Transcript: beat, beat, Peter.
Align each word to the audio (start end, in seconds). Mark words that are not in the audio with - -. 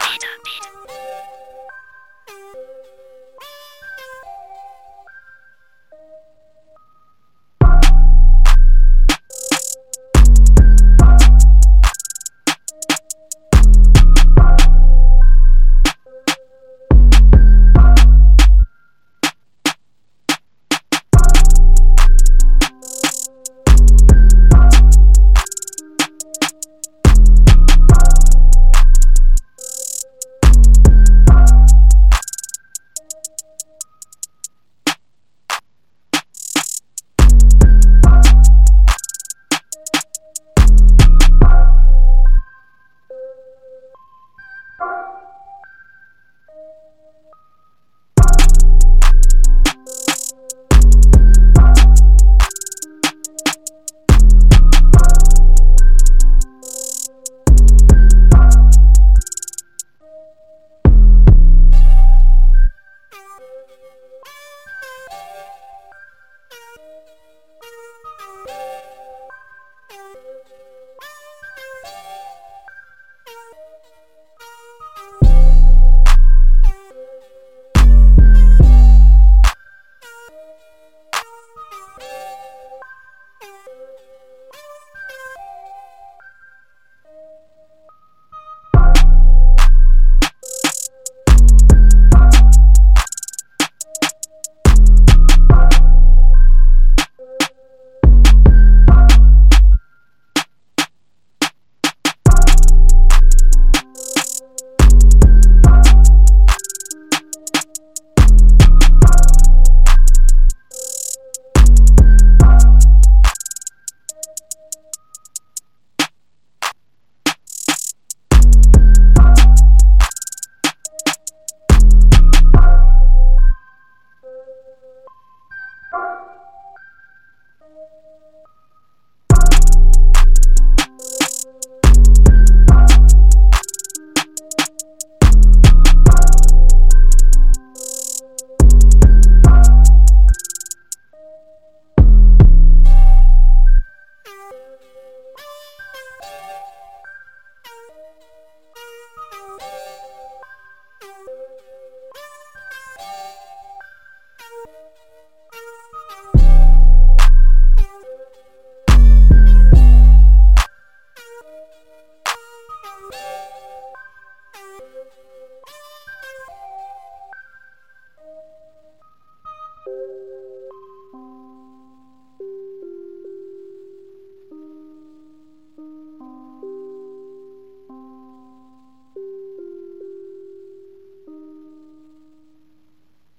beat, 0.00 0.20
beat, 0.20 0.28
Peter. 0.44 0.79